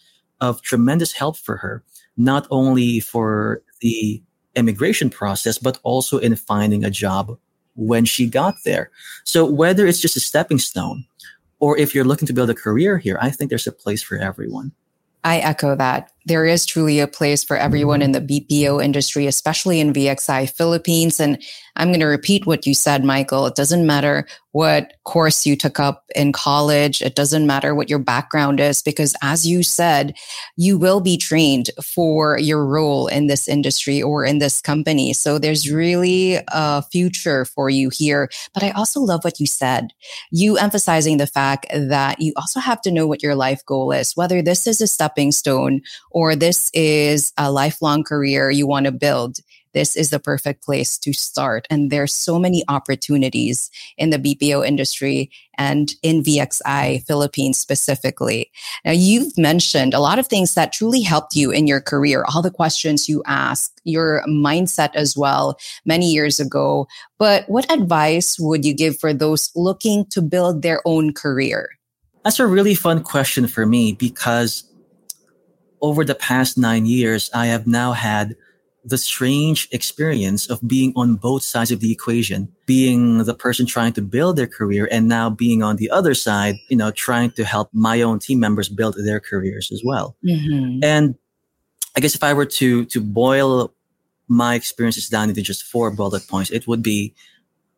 of 0.41 0.63
tremendous 0.63 1.13
help 1.13 1.37
for 1.37 1.59
her, 1.59 1.83
not 2.17 2.47
only 2.51 3.01
for 3.01 3.63
the 3.81 4.23
immigration 4.55 5.09
process, 5.11 5.59
but 5.59 5.79
also 5.83 6.19
in 6.19 6.37
finding 6.37 6.85
a 6.85 6.91
job 6.91 7.39
when 7.77 8.05
she 8.05 8.27
got 8.27 8.55
there. 8.65 8.91
So 9.25 9.45
whether 9.45 9.87
it's 9.87 10.01
just 10.01 10.17
a 10.17 10.21
stepping 10.21 10.59
stone 10.59 11.07
or 11.61 11.79
if 11.79 11.95
you're 11.95 12.05
looking 12.05 12.27
to 12.27 12.33
build 12.33 12.51
a 12.51 12.55
career 12.55 12.99
here, 12.99 13.19
I 13.21 13.31
think 13.31 13.49
there's 13.49 13.67
a 13.67 13.73
place 13.73 14.03
for 14.03 14.19
everyone. 14.19 14.73
I 15.23 15.39
echo 15.39 15.77
that 15.77 16.11
there 16.27 16.45
is 16.45 16.67
truly 16.67 17.01
a 17.01 17.07
place 17.07 17.43
for 17.43 17.57
everyone 17.57 18.03
in 18.03 18.13
the 18.13 18.21
BPO 18.21 18.83
industry, 18.85 19.27
especially 19.27 19.81
in 19.81 19.93
VXI 19.93 20.51
Philippines. 20.51 21.19
And 21.19 21.43
I'm 21.77 21.89
going 21.89 22.01
to 22.01 22.07
repeat 22.07 22.47
what 22.47 22.67
you 22.67 22.75
said, 22.75 23.05
Michael. 23.05 23.47
It 23.47 23.55
doesn't 23.55 23.87
matter 23.87 24.27
what 24.53 24.95
course 25.05 25.47
you 25.47 25.57
took 25.57 25.79
up 25.79 26.05
in 26.17 26.33
college. 26.33 27.01
It 27.01 27.15
doesn't 27.15 27.47
matter 27.47 27.73
what 27.73 27.89
your 27.89 28.01
background 28.01 28.59
is, 28.59 28.83
because 28.83 29.15
as 29.23 29.47
you 29.47 29.63
said, 29.63 30.15
you 30.57 30.77
will 30.77 31.01
be 31.01 31.17
trained 31.17 31.71
for 31.83 32.37
your 32.39 32.67
role 32.67 33.07
in 33.07 33.29
this 33.29 33.47
industry 33.47 34.03
or 34.03 34.25
in 34.25 34.39
this 34.39 34.61
company. 34.61 35.13
So 35.13 35.39
there's 35.39 35.71
really 35.71 36.41
a 36.49 36.83
future 36.83 37.45
for 37.45 37.71
you 37.71 37.91
here. 37.91 38.29
But 38.53 38.65
I 38.65 38.71
also 38.73 39.01
love 39.01 39.23
what 39.23 39.39
you 39.39 39.47
said. 39.47 39.91
You 40.33 40.59
emphasizing 40.59 41.19
the 41.19 41.29
fact 41.29 41.67
that 41.73 42.21
you 42.21 42.33
also 42.37 42.59
have 42.59 42.81
to 42.83 42.91
know 42.91 43.07
what 43.07 43.23
your 43.23 43.37
life 43.37 43.65
goal 43.65 43.93
is, 43.93 44.17
whether 44.17 44.43
this 44.43 44.67
is 44.67 44.81
a 44.81 44.89
stepping 44.89 45.31
stone 45.31 45.81
or 46.11 46.37
this 46.37 46.71
is 46.75 47.33
a 47.37 47.51
lifelong 47.51 48.05
career 48.05 48.51
you 48.51 48.67
want 48.67 48.87
to 48.87 48.93
build, 48.93 49.39
this 49.73 49.97
is 49.97 50.11
the 50.11 50.19
perfect 50.19 50.65
place 50.65 50.99
to 50.99 51.13
start. 51.13 51.67
And 51.71 51.91
there's 51.91 52.13
so 52.13 52.39
many 52.39 52.65
opportunities 52.69 53.71
in 53.97 54.11
the 54.11 54.19
BPO 54.19 54.67
industry 54.67 55.31
and 55.57 55.93
in 56.03 56.23
VXI 56.23 57.05
Philippines 57.07 57.59
specifically. 57.59 58.51
Now, 58.85 58.93
you've 58.93 59.37
mentioned 59.39 59.95
a 59.95 60.01
lot 60.01 60.19
of 60.19 60.27
things 60.27 60.55
that 60.55 60.73
truly 60.73 61.03
helped 61.03 61.37
you 61.37 61.51
in 61.51 61.67
your 61.67 61.81
career, 61.81 62.25
all 62.29 62.43
the 62.43 62.51
questions 62.51 63.09
you 63.09 63.23
asked, 63.27 63.81
your 63.85 64.25
mindset 64.29 64.95
as 64.95 65.17
well 65.17 65.59
many 65.85 66.11
years 66.11 66.41
ago. 66.41 66.89
But 67.19 67.49
what 67.49 67.71
advice 67.71 68.39
would 68.39 68.65
you 68.65 68.75
give 68.75 68.99
for 68.99 69.13
those 69.13 69.51
looking 69.55 70.07
to 70.11 70.23
build 70.23 70.63
their 70.63 70.81
own 70.85 71.13
career? 71.13 71.69
That's 72.25 72.41
a 72.41 72.47
really 72.47 72.75
fun 72.75 73.03
question 73.03 73.47
for 73.47 73.65
me 73.65 73.93
because 73.93 74.65
over 75.81 76.05
the 76.05 76.15
past 76.15 76.59
nine 76.59 76.87
years, 76.87 77.31
I 77.35 77.47
have 77.47 77.67
now 77.67 77.93
had 77.93 78.37
the 78.85 78.97
strange 78.97 79.69
experience 79.73 80.49
of 80.49 80.67
being 80.67 80.93
on 80.97 81.17
both 81.17 81.43
sides 81.43 81.71
of 81.71 81.81
the 81.81 81.93
equation, 81.93 82.51
being 82.65 83.25
the 83.25 83.35
person 83.35 83.67
trying 83.67 83.93
to 83.93 84.03
build 84.03 84.37
their 84.37 84.47
career 84.47 84.89
and 84.91 85.07
now 85.07 85.29
being 85.29 85.63
on 85.63 85.77
the 85.77 85.91
other 85.91 86.15
side, 86.15 86.57
you 86.69 86.77
know, 86.77 86.91
trying 86.91 87.31
to 87.33 87.45
help 87.45 87.69
my 87.73 88.01
own 88.01 88.19
team 88.19 88.41
members 88.41 88.69
build 88.69 88.97
their 89.05 89.21
careers 89.21 89.71
as 89.71 89.83
well. 89.85 90.17
Mm-hmm. 90.25 90.83
And 90.83 91.15
I 91.97 92.01
guess 92.01 92.15
if 92.15 92.25
I 92.25 92.33
were 92.33 92.47
to, 92.47 92.87
to 92.87 93.01
boil 93.01 93.75
my 94.29 94.55
experiences 94.55 95.09
down 95.09 95.29
into 95.29 95.43
just 95.43 95.65
four 95.65 95.91
bullet 95.91 96.27
points, 96.27 96.51
it 96.51 96.67
would 96.67 96.83
be, 96.83 97.15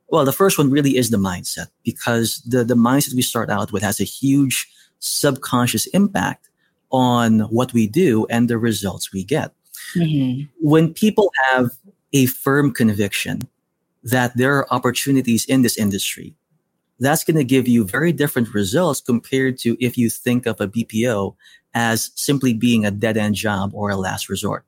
well, 0.08 0.24
the 0.24 0.32
first 0.32 0.58
one 0.58 0.70
really 0.70 0.96
is 0.96 1.10
the 1.10 1.16
mindset 1.16 1.68
because 1.82 2.42
the, 2.46 2.62
the 2.62 2.74
mindset 2.74 3.14
we 3.14 3.22
start 3.22 3.50
out 3.50 3.72
with 3.72 3.82
has 3.82 4.00
a 4.00 4.04
huge 4.04 4.70
subconscious 5.00 5.86
impact 5.86 6.48
on 6.92 7.40
what 7.40 7.72
we 7.72 7.86
do 7.86 8.26
and 8.30 8.48
the 8.48 8.58
results 8.58 9.12
we 9.12 9.24
get. 9.24 9.52
Mm-hmm. 9.96 10.44
When 10.60 10.92
people 10.92 11.32
have 11.50 11.70
a 12.12 12.26
firm 12.26 12.72
conviction 12.72 13.40
that 14.04 14.36
there 14.36 14.56
are 14.56 14.72
opportunities 14.72 15.44
in 15.46 15.62
this 15.62 15.78
industry, 15.78 16.34
that's 17.00 17.24
going 17.24 17.36
to 17.36 17.44
give 17.44 17.66
you 17.66 17.84
very 17.84 18.12
different 18.12 18.54
results 18.54 19.00
compared 19.00 19.58
to 19.58 19.76
if 19.84 19.98
you 19.98 20.08
think 20.08 20.46
of 20.46 20.60
a 20.60 20.68
BPO 20.68 21.34
as 21.74 22.10
simply 22.14 22.52
being 22.52 22.84
a 22.84 22.90
dead 22.90 23.16
end 23.16 23.34
job 23.34 23.72
or 23.74 23.90
a 23.90 23.96
last 23.96 24.28
resort. 24.28 24.64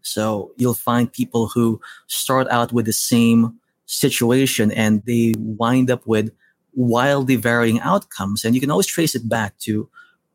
So 0.00 0.52
you'll 0.56 0.74
find 0.74 1.12
people 1.12 1.46
who 1.46 1.80
start 2.08 2.48
out 2.48 2.72
with 2.72 2.86
the 2.86 2.92
same 2.92 3.60
situation 3.86 4.72
and 4.72 5.04
they 5.06 5.34
wind 5.38 5.90
up 5.90 6.06
with 6.06 6.32
wildly 6.74 7.36
varying 7.36 7.80
outcomes. 7.80 8.44
And 8.44 8.54
you 8.54 8.60
can 8.60 8.70
always 8.70 8.86
trace 8.86 9.14
it 9.14 9.28
back 9.28 9.56
to 9.58 9.88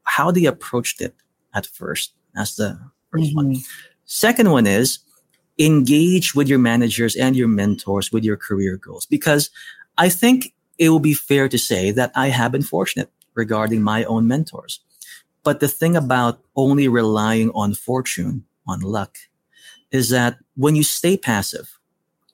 how 0.08 0.32
they 0.32 0.46
approached 0.46 1.02
it 1.02 1.14
at 1.54 1.68
first. 1.68 2.14
That's 2.34 2.56
the 2.56 2.80
1st 3.14 3.22
mm-hmm. 3.22 3.36
one. 3.36 3.56
Second 4.06 4.52
one 4.52 4.66
is 4.66 5.00
engage 5.60 6.34
with 6.36 6.48
your 6.48 6.60
managers 6.60 7.16
and 7.16 7.36
your 7.36 7.48
mentors 7.48 8.12
with 8.12 8.24
your 8.24 8.38
career 8.38 8.78
goals 8.78 9.06
because 9.06 9.50
I 9.98 10.10
think 10.10 10.54
it 10.78 10.90
will 10.90 11.00
be 11.00 11.14
fair 11.14 11.50
to 11.50 11.58
say 11.58 11.92
that 11.92 12.12
I 12.16 12.28
have 12.28 12.52
been 12.52 12.62
fortunate 12.62 13.12
regarding 13.34 13.82
my 13.82 14.04
own 14.06 14.28
mentors. 14.28 14.80
But 15.44 15.60
the 15.60 15.68
thing 15.68 15.96
about 15.96 16.42
only 16.56 16.88
relying 16.88 17.52
on 17.52 17.74
fortune, 17.74 18.46
on 18.68 18.82
luck, 18.82 19.18
is 19.92 20.10
that 20.10 20.38
when 20.56 20.76
you 20.76 20.84
stay 20.84 21.18
passive, 21.18 21.80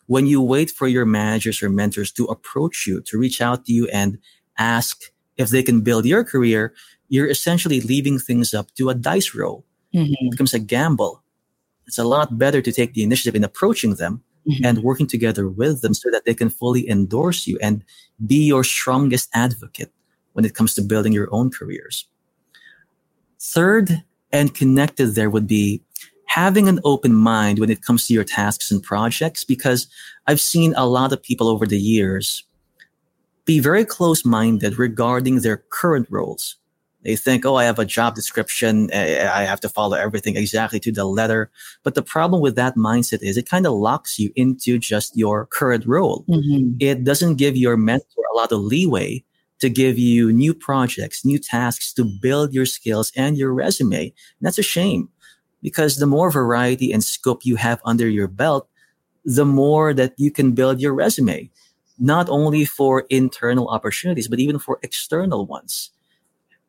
when 0.08 0.26
you 0.26 0.42
wait 0.42 0.72
for 0.72 0.88
your 0.88 1.06
managers 1.06 1.64
or 1.64 1.70
mentors 1.70 2.12
to 2.14 2.26
approach 2.26 2.86
you, 2.86 3.02
to 3.02 3.18
reach 3.18 3.42
out 3.42 3.66
to 3.66 3.74
you 3.74 3.88
and 3.88 4.18
ask 4.58 5.02
if 5.38 5.50
they 5.50 5.64
can 5.64 5.82
build 5.82 6.06
your 6.06 6.24
career, 6.24 6.74
you're 7.14 7.30
essentially 7.30 7.80
leaving 7.82 8.18
things 8.18 8.56
up 8.56 8.74
to 8.74 8.90
a 8.90 8.96
dice 8.96 9.36
roll. 9.36 9.64
Mm-hmm. 9.94 10.14
It 10.18 10.32
becomes 10.32 10.56
a 10.56 10.60
gamble. 10.60 11.22
It's 11.86 12.00
a 12.00 12.04
lot 12.04 12.40
better 12.40 12.60
to 12.60 12.72
take 12.72 12.96
the 12.96 13.04
initiative 13.04 13.36
in 13.36 13.44
approaching 13.44 13.94
them 13.94 14.24
mm-hmm. 14.50 14.66
and 14.66 14.80
working 14.80 15.06
together 15.06 15.48
with 15.48 15.82
them 15.84 15.94
so 15.94 16.10
that 16.10 16.26
they 16.26 16.34
can 16.34 16.50
fully 16.50 16.90
endorse 16.90 17.46
you 17.46 17.60
and 17.62 17.84
be 18.26 18.48
your 18.48 18.64
strongest 18.64 19.30
advocate 19.36 19.92
when 20.32 20.44
it 20.44 20.56
comes 20.56 20.74
to 20.74 20.82
building 20.82 21.14
your 21.14 21.30
own 21.32 21.52
careers. 21.52 22.08
Third, 23.40 24.04
and 24.32 24.56
connected 24.56 25.14
there 25.14 25.30
would 25.30 25.46
be 25.46 25.84
having 26.26 26.68
an 26.68 26.80
open 26.84 27.14
mind 27.14 27.60
when 27.60 27.70
it 27.70 27.84
comes 27.84 28.08
to 28.08 28.14
your 28.16 28.24
tasks 28.24 28.72
and 28.72 28.82
projects, 28.82 29.44
because 29.44 29.86
I've 30.26 30.42
seen 30.42 30.74
a 30.76 30.88
lot 30.88 31.14
of 31.14 31.22
people 31.22 31.48
over 31.48 31.68
the 31.68 31.78
years 31.78 32.44
be 33.46 33.60
very 33.60 33.86
close 33.86 34.26
minded 34.26 34.80
regarding 34.80 35.42
their 35.42 35.58
current 35.70 36.08
roles. 36.10 36.56
They 37.04 37.16
think, 37.18 37.46
oh, 37.46 37.56
I 37.56 37.66
have 37.66 37.80
a 37.80 37.86
job 37.86 38.16
description. 38.16 38.90
I 38.94 39.44
have 39.44 39.60
to 39.62 39.70
follow 39.70 39.98
everything 39.98 40.38
exactly 40.38 40.80
to 40.82 40.92
the 40.92 41.06
letter. 41.06 41.52
But 41.84 41.96
the 41.96 42.02
problem 42.02 42.42
with 42.42 42.56
that 42.56 42.76
mindset 42.76 43.22
is 43.22 43.36
it 43.36 43.50
kind 43.50 43.66
of 43.66 43.74
locks 43.74 44.18
you 44.20 44.32
into 44.36 44.80
just 44.80 45.18
your 45.18 45.46
current 45.48 45.86
role. 45.86 46.24
Mm-hmm. 46.30 46.78
It 46.80 47.04
doesn't 47.04 47.36
give 47.36 47.58
your 47.58 47.76
mentor 47.76 48.24
a 48.34 48.38
lot 48.38 48.52
of 48.52 48.62
leeway 48.62 49.24
to 49.60 49.70
give 49.70 49.98
you 49.98 50.32
new 50.32 50.54
projects, 50.54 51.26
new 51.26 51.40
tasks 51.40 51.94
to 51.94 52.06
build 52.06 52.54
your 52.54 52.66
skills 52.66 53.12
and 53.16 53.38
your 53.38 53.54
resume. 53.54 54.04
And 54.04 54.14
that's 54.42 54.58
a 54.58 54.64
shame 54.64 55.10
because 55.62 55.98
the 55.98 56.06
more 56.08 56.32
variety 56.32 56.92
and 56.92 57.04
scope 57.04 57.46
you 57.46 57.58
have 57.58 57.82
under 57.86 58.08
your 58.08 58.28
belt, 58.28 58.68
the 59.26 59.46
more 59.46 59.94
that 59.94 60.14
you 60.18 60.32
can 60.32 60.54
build 60.54 60.82
your 60.82 60.94
resume, 60.94 61.50
not 62.00 62.28
only 62.30 62.66
for 62.66 63.06
internal 63.10 63.70
opportunities, 63.70 64.28
but 64.28 64.40
even 64.40 64.60
for 64.60 64.80
external 64.84 65.46
ones 65.46 65.92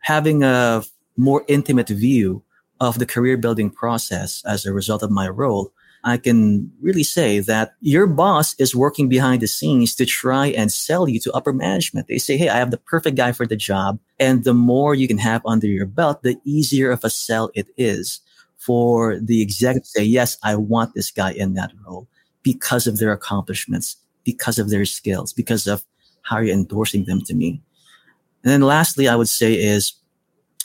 having 0.05 0.43
a 0.43 0.83
more 1.17 1.45
intimate 1.49 1.89
view 1.89 2.43
of 2.81 2.99
the 2.99 3.07
career 3.07 3.37
building 3.37 3.71
process 3.71 4.43
as 4.45 4.67
a 4.67 4.73
result 4.73 5.03
of 5.03 5.11
my 5.11 5.29
role, 5.29 5.73
I 6.05 6.19
can 6.19 6.71
really 6.83 7.03
say 7.03 7.39
that 7.41 7.73
your 7.81 8.07
boss 8.07 8.55
is 8.59 8.77
working 8.77 9.09
behind 9.09 9.41
the 9.41 9.47
scenes 9.47 9.95
to 9.95 10.05
try 10.05 10.49
and 10.49 10.71
sell 10.71 11.09
you 11.09 11.19
to 11.21 11.33
upper 11.33 11.55
management. 11.55 12.09
They 12.09 12.19
say, 12.19 12.37
Hey, 12.37 12.51
I 12.51 12.59
have 12.59 12.71
the 12.71 12.77
perfect 12.77 13.17
guy 13.17 13.33
for 13.33 13.47
the 13.47 13.57
job. 13.57 13.99
And 14.21 14.45
the 14.45 14.53
more 14.53 14.95
you 14.95 15.09
can 15.09 15.17
have 15.19 15.41
under 15.47 15.67
your 15.67 15.87
belt, 15.87 16.23
the 16.23 16.37
easier 16.45 16.91
of 16.91 17.03
a 17.05 17.09
sell 17.09 17.51
it 17.55 17.69
is 17.79 18.21
for 18.59 19.19
the 19.19 19.41
executive 19.41 19.85
to 19.85 19.91
say, 19.91 20.05
yes, 20.05 20.37
I 20.43 20.57
want 20.57 20.95
this 20.95 21.11
guy 21.11 21.33
in 21.33 21.55
that 21.55 21.73
role 21.87 22.09
because 22.43 22.87
of 22.87 22.99
their 22.99 23.13
accomplishments, 23.13 23.97
because 24.25 24.59
of 24.59 24.69
their 24.69 24.85
skills, 24.85 25.33
because 25.33 25.67
of 25.67 25.85
how 26.23 26.39
you're 26.39 26.55
endorsing 26.55 27.05
them 27.05 27.23
to 27.23 27.35
me. 27.35 27.63
And 28.45 28.53
then 28.53 28.61
lastly, 28.61 29.09
I 29.09 29.17
would 29.17 29.29
say 29.29 29.55
is 29.55 29.95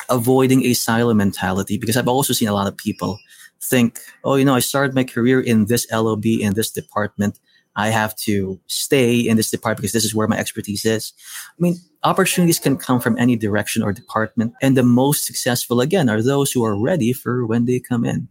avoiding 0.09 0.65
a 0.65 0.73
silo 0.73 1.13
mentality 1.13 1.77
because 1.77 1.97
I've 1.97 2.07
also 2.07 2.33
seen 2.33 2.49
a 2.49 2.53
lot 2.53 2.67
of 2.67 2.77
people 2.77 3.17
think, 3.61 3.99
oh, 4.23 4.35
you 4.35 4.45
know, 4.45 4.55
I 4.55 4.59
started 4.59 4.95
my 4.95 5.03
career 5.03 5.39
in 5.39 5.65
this 5.65 5.89
LOB, 5.91 6.25
in 6.25 6.53
this 6.53 6.71
department. 6.71 7.39
I 7.75 7.89
have 7.89 8.15
to 8.17 8.59
stay 8.67 9.19
in 9.19 9.37
this 9.37 9.49
department 9.49 9.83
because 9.83 9.93
this 9.93 10.05
is 10.05 10.15
where 10.15 10.27
my 10.27 10.37
expertise 10.37 10.85
is. 10.85 11.13
I 11.51 11.61
mean, 11.61 11.77
opportunities 12.03 12.59
can 12.59 12.77
come 12.77 12.99
from 12.99 13.17
any 13.17 13.35
direction 13.35 13.83
or 13.83 13.93
department. 13.93 14.53
And 14.61 14.75
the 14.75 14.83
most 14.83 15.25
successful, 15.25 15.79
again, 15.79 16.09
are 16.09 16.21
those 16.21 16.51
who 16.51 16.65
are 16.65 16.77
ready 16.77 17.13
for 17.13 17.45
when 17.45 17.65
they 17.65 17.79
come 17.79 18.03
in. 18.03 18.27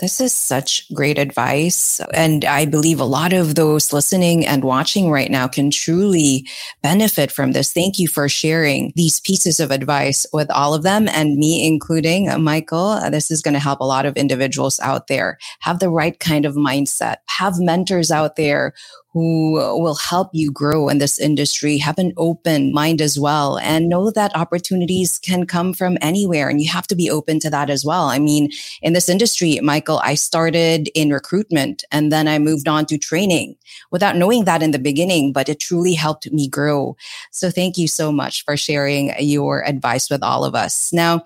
This 0.00 0.18
is 0.18 0.34
such 0.34 0.90
great 0.94 1.18
advice. 1.18 2.00
And 2.14 2.44
I 2.46 2.64
believe 2.64 3.00
a 3.00 3.04
lot 3.04 3.34
of 3.34 3.54
those 3.54 3.92
listening 3.92 4.46
and 4.46 4.64
watching 4.64 5.10
right 5.10 5.30
now 5.30 5.46
can 5.46 5.70
truly 5.70 6.48
benefit 6.82 7.30
from 7.30 7.52
this. 7.52 7.72
Thank 7.72 7.98
you 7.98 8.08
for 8.08 8.28
sharing 8.28 8.92
these 8.96 9.20
pieces 9.20 9.60
of 9.60 9.70
advice 9.70 10.24
with 10.32 10.50
all 10.50 10.72
of 10.72 10.82
them 10.82 11.06
and 11.08 11.36
me 11.36 11.66
including 11.66 12.30
uh, 12.30 12.38
Michael. 12.38 12.88
Uh, 12.88 13.10
this 13.10 13.30
is 13.30 13.42
going 13.42 13.54
to 13.54 13.60
help 13.60 13.80
a 13.80 13.84
lot 13.84 14.06
of 14.06 14.16
individuals 14.16 14.80
out 14.80 15.08
there 15.08 15.38
have 15.60 15.80
the 15.80 15.90
right 15.90 16.18
kind 16.18 16.46
of 16.46 16.54
mindset, 16.54 17.16
have 17.26 17.58
mentors 17.58 18.10
out 18.10 18.36
there 18.36 18.72
who 19.12 19.54
will 19.54 19.96
help 19.96 20.30
you 20.32 20.52
grow 20.52 20.88
in 20.88 20.98
this 20.98 21.18
industry. 21.18 21.78
Have 21.78 21.98
an 21.98 22.12
open 22.16 22.72
mind 22.72 23.00
as 23.00 23.18
well 23.18 23.58
and 23.58 23.88
know 23.88 24.10
that 24.12 24.34
opportunities 24.36 25.18
can 25.18 25.46
come 25.46 25.74
from 25.74 25.98
anywhere 26.00 26.48
and 26.48 26.60
you 26.60 26.70
have 26.70 26.86
to 26.86 26.94
be 26.94 27.10
open 27.10 27.40
to 27.40 27.50
that 27.50 27.70
as 27.70 27.84
well. 27.84 28.04
I 28.04 28.20
mean, 28.20 28.50
in 28.82 28.92
this 28.92 29.08
industry, 29.08 29.58
Michael, 29.62 30.00
I 30.04 30.14
started 30.14 30.88
in 30.94 31.10
recruitment 31.10 31.82
and 31.90 32.12
then 32.12 32.28
I 32.28 32.38
moved 32.38 32.68
on 32.68 32.86
to 32.86 32.98
training 32.98 33.56
without 33.90 34.16
knowing 34.16 34.44
that 34.44 34.62
in 34.62 34.70
the 34.70 34.78
beginning, 34.78 35.32
but 35.32 35.48
it 35.48 35.58
truly 35.58 35.94
helped 35.94 36.30
me 36.30 36.48
grow. 36.48 36.96
So 37.32 37.50
thank 37.50 37.76
you 37.76 37.88
so 37.88 38.12
much 38.12 38.44
for 38.44 38.56
sharing 38.56 39.12
your 39.18 39.66
advice 39.66 40.08
with 40.08 40.22
all 40.22 40.44
of 40.44 40.54
us. 40.54 40.92
Now, 40.92 41.24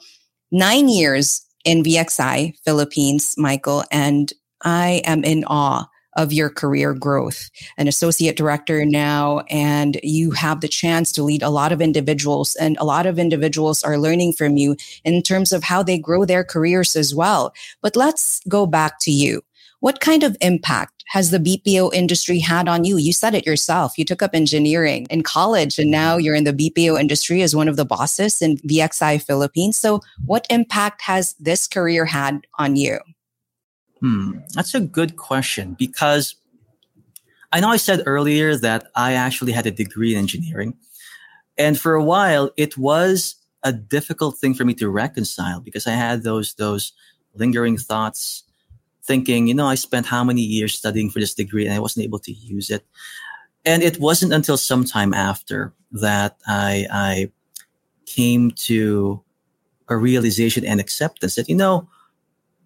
nine 0.50 0.88
years 0.88 1.44
in 1.66 1.82
VXI 1.82 2.54
Philippines, 2.64 3.34
Michael, 3.36 3.84
and 3.90 4.32
I 4.62 5.02
am 5.04 5.22
in 5.22 5.44
awe 5.44 5.86
of 6.16 6.32
your 6.32 6.50
career 6.50 6.94
growth, 6.94 7.50
an 7.76 7.88
associate 7.88 8.36
director 8.36 8.84
now, 8.84 9.40
and 9.50 9.98
you 10.02 10.30
have 10.32 10.60
the 10.60 10.68
chance 10.68 11.12
to 11.12 11.22
lead 11.22 11.42
a 11.42 11.50
lot 11.50 11.72
of 11.72 11.80
individuals 11.80 12.54
and 12.56 12.76
a 12.78 12.84
lot 12.84 13.06
of 13.06 13.18
individuals 13.18 13.82
are 13.82 13.98
learning 13.98 14.32
from 14.32 14.56
you 14.56 14.76
in 15.04 15.22
terms 15.22 15.52
of 15.52 15.62
how 15.62 15.82
they 15.82 15.98
grow 15.98 16.24
their 16.24 16.44
careers 16.44 16.96
as 16.96 17.14
well. 17.14 17.52
But 17.82 17.96
let's 17.96 18.40
go 18.48 18.66
back 18.66 18.98
to 19.00 19.10
you. 19.10 19.42
What 19.80 20.00
kind 20.00 20.22
of 20.22 20.34
impact 20.40 21.04
has 21.08 21.30
the 21.30 21.38
BPO 21.38 21.92
industry 21.92 22.38
had 22.38 22.68
on 22.68 22.84
you? 22.84 22.96
You 22.96 23.12
said 23.12 23.34
it 23.34 23.44
yourself. 23.44 23.98
You 23.98 24.06
took 24.06 24.22
up 24.22 24.30
engineering 24.32 25.06
in 25.10 25.22
college 25.22 25.78
and 25.78 25.90
now 25.90 26.16
you're 26.16 26.34
in 26.34 26.44
the 26.44 26.54
BPO 26.54 26.98
industry 26.98 27.42
as 27.42 27.54
one 27.54 27.68
of 27.68 27.76
the 27.76 27.84
bosses 27.84 28.40
in 28.40 28.56
VXI 28.58 29.22
Philippines. 29.22 29.76
So 29.76 30.00
what 30.24 30.46
impact 30.48 31.02
has 31.02 31.34
this 31.38 31.68
career 31.68 32.06
had 32.06 32.46
on 32.58 32.76
you? 32.76 32.98
Hmm, 34.04 34.40
that's 34.52 34.74
a 34.74 34.80
good 34.80 35.16
question 35.16 35.76
because 35.78 36.34
I 37.50 37.60
know 37.60 37.70
I 37.70 37.78
said 37.78 38.02
earlier 38.04 38.54
that 38.54 38.88
I 38.94 39.14
actually 39.14 39.52
had 39.52 39.66
a 39.66 39.70
degree 39.70 40.12
in 40.12 40.18
engineering. 40.18 40.76
And 41.56 41.80
for 41.80 41.94
a 41.94 42.04
while, 42.04 42.50
it 42.58 42.76
was 42.76 43.36
a 43.62 43.72
difficult 43.72 44.36
thing 44.36 44.52
for 44.52 44.66
me 44.66 44.74
to 44.74 44.90
reconcile 44.90 45.60
because 45.60 45.86
I 45.86 45.92
had 45.92 46.22
those, 46.22 46.52
those 46.52 46.92
lingering 47.34 47.78
thoughts 47.78 48.42
thinking, 49.04 49.46
you 49.46 49.54
know, 49.54 49.68
I 49.68 49.74
spent 49.74 50.04
how 50.04 50.22
many 50.22 50.42
years 50.42 50.74
studying 50.74 51.08
for 51.08 51.18
this 51.18 51.32
degree 51.32 51.64
and 51.64 51.74
I 51.74 51.78
wasn't 51.78 52.04
able 52.04 52.18
to 52.18 52.32
use 52.32 52.68
it. 52.68 52.84
And 53.64 53.82
it 53.82 53.98
wasn't 53.98 54.34
until 54.34 54.58
some 54.58 54.84
time 54.84 55.14
after 55.14 55.72
that 55.92 56.36
I, 56.46 56.86
I 56.92 57.32
came 58.04 58.50
to 58.68 59.22
a 59.88 59.96
realization 59.96 60.66
and 60.66 60.78
acceptance 60.78 61.36
that, 61.36 61.48
you 61.48 61.56
know, 61.56 61.88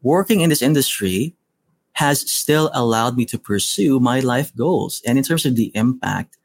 working 0.02 0.40
in 0.40 0.50
this 0.50 0.62
industry 0.62 1.35
has 1.93 2.21
still 2.31 2.71
allowed 2.75 3.17
me 3.17 3.25
to 3.26 3.38
pursue 3.38 3.99
my 3.99 4.21
life 4.21 4.55
goals. 4.55 5.02
And 5.05 5.19
in 5.19 5.25
terms 5.25 5.45
of 5.45 5.57
the 5.57 5.73
impact, 5.75 6.38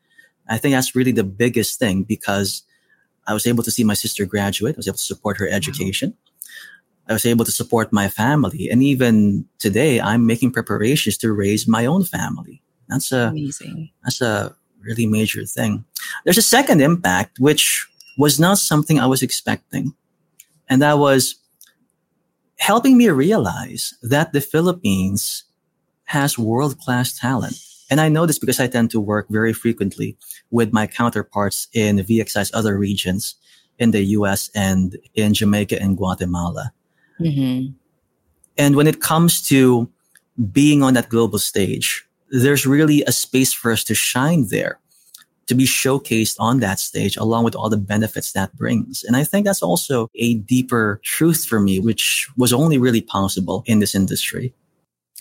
I 0.50 0.57
think 0.57 0.74
that's 0.74 0.95
really 0.95 1.12
the 1.12 1.24
biggest 1.24 1.79
thing 1.79 2.03
because 2.03 2.63
I 3.27 3.33
was 3.33 3.45
able 3.45 3.63
to 3.63 3.72
see 3.72 3.83
my 3.83 3.93
sister 3.93 4.25
graduate. 4.25 4.75
I 4.75 4.77
was 4.77 4.88
able 4.88 4.98
to 4.98 5.03
support 5.03 5.38
her 5.38 5.48
education. 5.48 6.15
I 7.07 7.13
was 7.13 7.25
able 7.25 7.45
to 7.45 7.51
support 7.51 7.93
my 7.93 8.07
family. 8.07 8.69
And 8.69 8.81
even 8.81 9.45
today, 9.60 10.00
I'm 10.01 10.25
making 10.25 10.51
preparations 10.51 11.17
to 11.17 11.31
raise 11.31 11.67
my 11.67 11.86
own 11.86 12.03
family. 12.03 12.62
That's 12.88 13.12
a, 13.12 13.27
amazing. 13.27 13.89
That's 14.03 14.22
a 14.22 14.55
really 14.81 15.05
major 15.05 15.45
thing. 15.45 15.86
There's 16.24 16.38
a 16.38 16.41
second 16.41 16.81
impact, 16.81 17.39
which 17.39 17.88
was 18.17 18.39
not 18.39 18.57
something 18.57 19.00
I 19.00 19.05
was 19.05 19.22
expecting. 19.22 19.93
And 20.69 20.81
that 20.81 20.98
was 20.98 21.36
helping 22.63 22.98
me 22.98 23.10
realize 23.10 23.93
that 24.01 24.32
the 24.32 24.39
Philippines 24.39 25.43
has 26.05 26.39
world 26.39 26.79
class 26.79 27.12
talent. 27.12 27.60
And 27.89 28.00
I 28.00 28.08
know 28.08 28.25
this 28.25 28.39
because 28.39 28.62
I 28.62 28.67
tend 28.67 28.89
to 28.91 29.01
work 29.01 29.27
very 29.29 29.51
frequently 29.51 30.15
with 30.50 30.72
my 30.72 30.88
counterparts 30.88 31.67
in 31.74 31.98
VXI's 31.98 32.51
other 32.53 32.77
regions 32.77 33.36
in 33.79 33.91
the 33.91 34.03
US 34.17 34.50
and 34.55 34.98
in 35.13 35.34
Jamaica 35.34 35.82
and 35.82 35.98
Guatemala. 35.98 36.72
Mm-hmm. 37.20 37.74
And 38.58 38.75
when 38.77 38.88
it 38.88 39.01
comes 39.01 39.41
to 39.50 39.89
being 40.53 40.84
on 40.84 40.93
that 40.93 41.10
global 41.10 41.39
stage, 41.39 42.08
there's 42.29 42.65
really 42.65 43.03
a 43.03 43.12
space 43.12 43.51
for 43.51 43.74
us 43.74 43.84
to 43.84 43.93
shine 43.93 44.48
there, 44.48 44.79
to 45.47 45.55
be 45.55 45.65
showcased 45.65 46.35
on 46.39 46.59
that 46.59 46.79
stage 46.79 47.17
along 47.17 47.43
with 47.43 47.55
all 47.55 47.69
the 47.69 47.77
benefits 47.77 48.31
that 48.33 48.55
brings. 48.55 49.03
And 49.03 49.15
I 49.15 49.23
think 49.23 49.45
that's 49.45 49.63
also 49.63 50.09
a 50.15 50.35
deeper 50.35 51.00
truth 51.03 51.45
for 51.45 51.59
me, 51.59 51.79
which 51.79 52.27
was 52.38 52.53
only 52.53 52.77
really 52.77 53.01
possible 53.01 53.63
in 53.65 53.79
this 53.79 53.95
industry. 53.95 54.53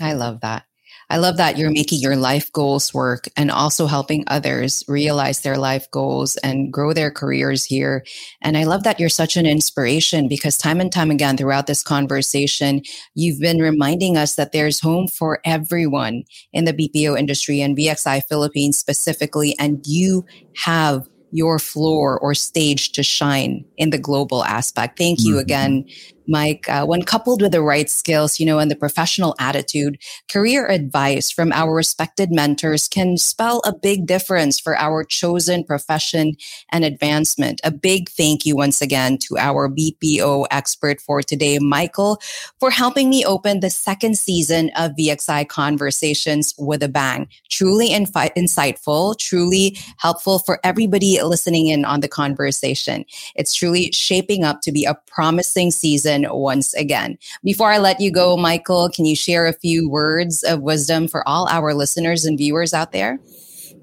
I 0.00 0.14
love 0.14 0.40
that. 0.40 0.64
I 1.12 1.18
love 1.18 1.36
that 1.36 1.58
you're 1.58 1.70
making 1.70 2.00
your 2.00 2.16
life 2.16 2.50
goals 2.52 2.94
work 2.94 3.28
and 3.36 3.50
also 3.50 3.86
helping 3.86 4.24
others 4.28 4.82
realize 4.88 5.40
their 5.40 5.58
life 5.58 5.90
goals 5.90 6.38
and 6.38 6.72
grow 6.72 6.94
their 6.94 7.10
careers 7.10 7.66
here. 7.66 8.02
And 8.40 8.56
I 8.56 8.64
love 8.64 8.84
that 8.84 8.98
you're 8.98 9.10
such 9.10 9.36
an 9.36 9.44
inspiration 9.44 10.26
because 10.26 10.56
time 10.56 10.80
and 10.80 10.90
time 10.90 11.10
again 11.10 11.36
throughout 11.36 11.66
this 11.66 11.82
conversation, 11.82 12.80
you've 13.14 13.40
been 13.40 13.58
reminding 13.58 14.16
us 14.16 14.36
that 14.36 14.52
there's 14.52 14.80
home 14.80 15.06
for 15.06 15.40
everyone 15.44 16.24
in 16.54 16.64
the 16.64 16.72
BPO 16.72 17.18
industry 17.18 17.60
and 17.60 17.76
VXI 17.76 18.22
Philippines 18.26 18.78
specifically. 18.78 19.54
And 19.58 19.86
you 19.86 20.24
have 20.64 21.06
your 21.30 21.58
floor 21.58 22.18
or 22.20 22.34
stage 22.34 22.92
to 22.92 23.02
shine 23.02 23.66
in 23.76 23.90
the 23.90 23.98
global 23.98 24.44
aspect. 24.44 24.96
Thank 24.96 25.20
you 25.20 25.32
mm-hmm. 25.32 25.40
again 25.40 25.84
Mike, 26.26 26.68
uh, 26.68 26.84
when 26.86 27.02
coupled 27.02 27.42
with 27.42 27.52
the 27.52 27.62
right 27.62 27.90
skills, 27.90 28.38
you 28.38 28.46
know, 28.46 28.58
and 28.58 28.70
the 28.70 28.76
professional 28.76 29.34
attitude, 29.38 29.98
career 30.30 30.66
advice 30.68 31.30
from 31.30 31.52
our 31.52 31.74
respected 31.74 32.30
mentors 32.30 32.88
can 32.88 33.16
spell 33.16 33.60
a 33.64 33.74
big 33.74 34.06
difference 34.06 34.60
for 34.60 34.76
our 34.76 35.04
chosen 35.04 35.64
profession 35.64 36.34
and 36.70 36.84
advancement. 36.84 37.60
A 37.64 37.70
big 37.70 38.08
thank 38.10 38.46
you 38.46 38.56
once 38.56 38.80
again 38.80 39.18
to 39.18 39.36
our 39.38 39.68
BPO 39.68 40.46
expert 40.50 41.00
for 41.00 41.22
today, 41.22 41.58
Michael, 41.58 42.20
for 42.60 42.70
helping 42.70 43.10
me 43.10 43.24
open 43.24 43.60
the 43.60 43.70
second 43.70 44.16
season 44.18 44.70
of 44.76 44.92
VXI 44.92 45.48
Conversations 45.48 46.54
with 46.58 46.82
a 46.82 46.88
Bang. 46.88 47.28
Truly 47.50 47.90
infi- 47.90 48.34
insightful, 48.36 49.18
truly 49.18 49.76
helpful 49.98 50.38
for 50.38 50.60
everybody 50.62 51.20
listening 51.22 51.66
in 51.68 51.84
on 51.84 52.00
the 52.00 52.08
conversation. 52.08 53.04
It's 53.34 53.54
truly 53.54 53.90
shaping 53.92 54.44
up 54.44 54.60
to 54.62 54.72
be 54.72 54.84
a 54.84 54.96
promising 55.06 55.70
season 55.70 56.11
season 56.12 56.26
once 56.30 56.74
again. 56.74 57.18
Before 57.42 57.70
I 57.70 57.78
let 57.78 58.00
you 58.00 58.10
go, 58.10 58.36
Michael, 58.36 58.90
can 58.90 59.04
you 59.04 59.16
share 59.16 59.46
a 59.46 59.52
few 59.52 59.88
words 59.88 60.42
of 60.42 60.60
wisdom 60.60 61.08
for 61.08 61.26
all 61.26 61.48
our 61.48 61.74
listeners 61.74 62.24
and 62.24 62.38
viewers 62.38 62.74
out 62.74 62.92
there? 62.92 63.18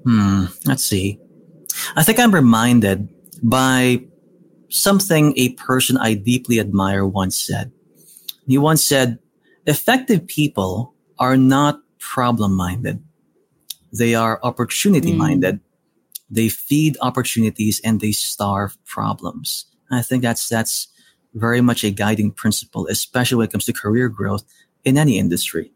Hmm, 0.04 0.46
let's 0.66 0.84
see. 0.84 1.18
I 1.96 2.02
think 2.02 2.18
I'm 2.18 2.34
reminded 2.34 3.08
by 3.42 4.02
something 4.68 5.34
a 5.36 5.50
person 5.54 5.96
I 5.96 6.14
deeply 6.14 6.60
admire 6.60 7.06
once 7.06 7.36
said. 7.36 7.72
He 8.46 8.58
once 8.58 8.84
said, 8.84 9.18
effective 9.66 10.26
people 10.26 10.94
are 11.18 11.36
not 11.36 11.80
problem 11.98 12.54
minded. 12.54 13.02
They 13.92 14.14
are 14.14 14.40
opportunity 14.42 15.12
minded. 15.12 15.56
Mm. 15.56 15.60
They 16.30 16.48
feed 16.48 16.96
opportunities 17.00 17.80
and 17.84 18.00
they 18.00 18.12
starve 18.12 18.76
problems. 18.86 19.66
I 19.90 20.02
think 20.02 20.22
that's, 20.22 20.48
that's 20.48 20.88
very 21.34 21.60
much 21.60 21.84
a 21.84 21.90
guiding 21.90 22.30
principle, 22.30 22.86
especially 22.88 23.36
when 23.38 23.48
it 23.48 23.52
comes 23.52 23.66
to 23.66 23.72
career 23.72 24.08
growth 24.08 24.44
in 24.84 24.98
any 24.98 25.18
industry. 25.18 25.72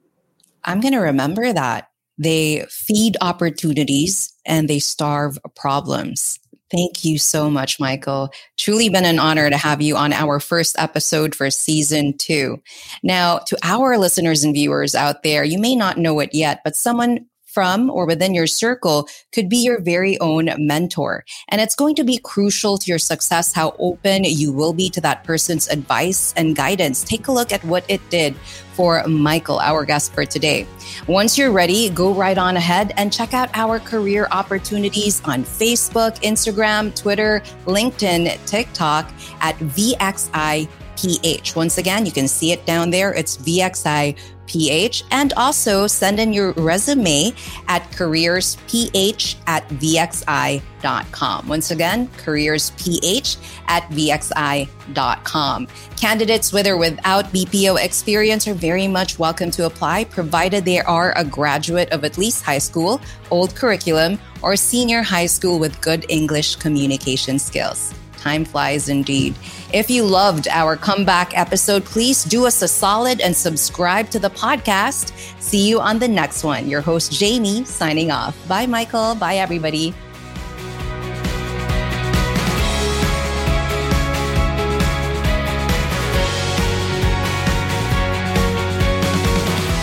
I'm 0.64 0.80
going 0.80 0.94
to 0.94 1.00
remember 1.00 1.52
that. 1.52 1.90
They 2.16 2.64
feed 2.70 3.16
opportunities 3.20 4.32
and 4.46 4.68
they 4.68 4.78
starve 4.78 5.38
problems. 5.56 6.38
Thank 6.70 7.04
you 7.04 7.18
so 7.18 7.50
much, 7.50 7.78
Michael. 7.78 8.30
Truly 8.56 8.88
been 8.88 9.04
an 9.04 9.18
honor 9.18 9.50
to 9.50 9.56
have 9.56 9.82
you 9.82 9.96
on 9.96 10.12
our 10.12 10.40
first 10.40 10.76
episode 10.78 11.34
for 11.34 11.50
season 11.50 12.16
two. 12.16 12.60
Now, 13.02 13.38
to 13.38 13.58
our 13.62 13.98
listeners 13.98 14.44
and 14.44 14.54
viewers 14.54 14.94
out 14.94 15.22
there, 15.22 15.44
you 15.44 15.58
may 15.58 15.76
not 15.76 15.98
know 15.98 16.18
it 16.20 16.30
yet, 16.32 16.62
but 16.64 16.74
someone 16.74 17.26
from 17.54 17.88
or 17.88 18.04
within 18.04 18.34
your 18.34 18.48
circle 18.48 19.08
could 19.32 19.48
be 19.48 19.58
your 19.58 19.80
very 19.80 20.18
own 20.18 20.50
mentor. 20.58 21.24
And 21.48 21.60
it's 21.60 21.76
going 21.76 21.94
to 21.94 22.04
be 22.04 22.18
crucial 22.18 22.76
to 22.78 22.90
your 22.90 22.98
success 22.98 23.52
how 23.52 23.76
open 23.78 24.24
you 24.24 24.52
will 24.52 24.72
be 24.72 24.90
to 24.90 25.00
that 25.02 25.22
person's 25.22 25.68
advice 25.68 26.34
and 26.36 26.56
guidance. 26.56 27.04
Take 27.04 27.28
a 27.28 27.32
look 27.32 27.52
at 27.52 27.64
what 27.64 27.84
it 27.88 28.00
did 28.10 28.34
for 28.74 29.06
Michael, 29.06 29.60
our 29.60 29.84
guest 29.84 30.12
for 30.12 30.24
today. 30.26 30.66
Once 31.06 31.38
you're 31.38 31.52
ready, 31.52 31.90
go 31.90 32.12
right 32.12 32.36
on 32.36 32.56
ahead 32.56 32.92
and 32.96 33.12
check 33.12 33.32
out 33.32 33.48
our 33.54 33.78
career 33.78 34.26
opportunities 34.32 35.22
on 35.24 35.44
Facebook, 35.44 36.20
Instagram, 36.22 36.94
Twitter, 36.94 37.40
LinkedIn, 37.66 38.44
TikTok 38.46 39.12
at 39.40 39.56
VXI 39.58 40.68
PH. 41.04 41.54
Once 41.54 41.78
again, 41.78 42.06
you 42.06 42.12
can 42.12 42.28
see 42.28 42.52
it 42.52 42.64
down 42.64 42.90
there. 42.90 43.12
It's 43.12 43.36
VXI 43.36 44.16
PH. 44.46 45.04
And 45.10 45.32
also 45.34 45.86
send 45.86 46.18
in 46.18 46.32
your 46.32 46.52
resume 46.52 47.32
at 47.68 47.82
careersph 47.90 49.36
at 49.46 49.68
VXI.com. 49.68 51.48
Once 51.48 51.70
again, 51.70 52.08
careersph 52.08 53.36
at 53.68 53.82
VXI.com. 53.90 55.68
Candidates 55.96 56.52
with 56.52 56.66
or 56.66 56.76
without 56.76 57.24
BPO 57.26 57.82
experience 57.82 58.46
are 58.48 58.54
very 58.54 58.88
much 58.88 59.18
welcome 59.18 59.50
to 59.52 59.66
apply, 59.66 60.04
provided 60.04 60.64
they 60.64 60.80
are 60.80 61.16
a 61.16 61.24
graduate 61.24 61.90
of 61.90 62.04
at 62.04 62.18
least 62.18 62.42
high 62.44 62.58
school, 62.58 63.00
old 63.30 63.54
curriculum, 63.54 64.18
or 64.42 64.56
senior 64.56 65.02
high 65.02 65.26
school 65.26 65.58
with 65.58 65.80
good 65.80 66.04
English 66.08 66.56
communication 66.56 67.38
skills. 67.38 67.94
Time 68.24 68.46
flies 68.46 68.88
indeed. 68.88 69.34
If 69.70 69.90
you 69.90 70.02
loved 70.02 70.48
our 70.48 70.76
comeback 70.76 71.36
episode, 71.36 71.84
please 71.84 72.24
do 72.24 72.46
us 72.46 72.62
a 72.62 72.68
solid 72.68 73.20
and 73.20 73.36
subscribe 73.36 74.08
to 74.10 74.18
the 74.18 74.30
podcast. 74.30 75.12
See 75.42 75.68
you 75.68 75.78
on 75.78 75.98
the 75.98 76.08
next 76.08 76.42
one. 76.42 76.66
Your 76.66 76.80
host, 76.80 77.12
Jamie, 77.12 77.66
signing 77.66 78.10
off. 78.10 78.34
Bye, 78.48 78.64
Michael. 78.64 79.14
Bye, 79.14 79.36
everybody. 79.36 79.92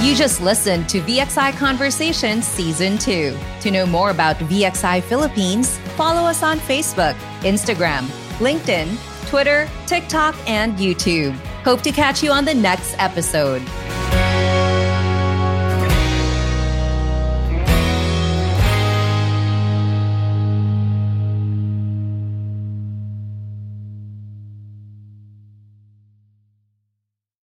You 0.01 0.15
just 0.15 0.41
listened 0.41 0.89
to 0.89 0.99
VXI 1.01 1.56
Conversations 1.58 2.47
Season 2.47 2.97
2. 2.97 3.38
To 3.62 3.71
know 3.71 3.86
more 3.86 4.10
about 4.10 4.38
VXI 4.38 5.04
Philippines, 5.04 5.77
follow 5.95 6.27
us 6.27 6.41
on 6.41 6.58
Facebook, 6.58 7.13
Instagram, 7.41 8.10
LinkedIn, 8.39 8.98
Twitter, 9.28 9.70
TikTok, 9.86 10.36
and 10.48 10.78
YouTube. 10.78 11.34
Hope 11.63 11.82
to 11.82 11.91
catch 11.91 12.24
you 12.24 12.32
on 12.32 12.46
the 12.46 12.54
next 12.54 12.96
episode. 12.98 13.62